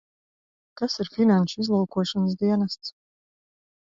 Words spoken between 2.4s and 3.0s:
dienests?